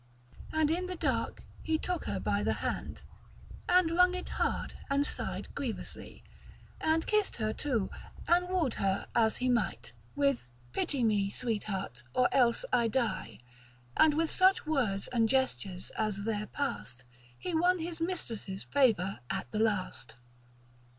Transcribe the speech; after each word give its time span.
And 0.51 0.71
in 0.71 0.87
the 0.87 0.95
dark 0.95 1.43
he 1.61 1.77
took 1.77 2.05
her 2.05 2.19
by 2.19 2.41
the 2.41 2.53
hand, 2.65 3.03
And 3.69 3.91
wrung 3.91 4.15
it 4.15 4.29
hard, 4.29 4.73
and 4.89 5.05
sighed 5.05 5.53
grievously, 5.53 6.23
And 6.79 7.05
kiss'd 7.05 7.35
her 7.35 7.53
too, 7.53 7.91
and 8.27 8.49
woo'd 8.49 8.73
her 8.81 9.05
as 9.15 9.37
he 9.37 9.47
might, 9.47 9.93
With 10.15 10.49
pity 10.73 11.03
me, 11.03 11.29
sweetheart, 11.29 12.01
or 12.15 12.27
else 12.33 12.65
I 12.73 12.87
die, 12.87 13.41
And 13.95 14.15
with 14.15 14.31
such 14.31 14.65
words 14.65 15.07
and 15.09 15.29
gestures 15.29 15.91
as 15.91 16.23
there 16.23 16.47
past, 16.47 17.03
He 17.37 17.53
won 17.53 17.77
his 17.77 18.01
mistress' 18.01 18.63
favour 18.63 19.19
at 19.29 19.51
the 19.51 19.59
last. 19.59 20.15